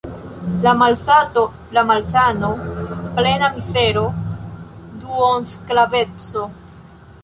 [0.61, 1.43] La malsato,
[1.77, 2.49] la malsano,
[3.19, 4.05] plena mizero,
[5.05, 6.49] duonsklaveco.